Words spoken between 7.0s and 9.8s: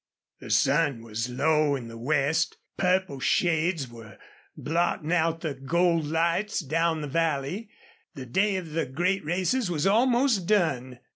the valley; the day of the great races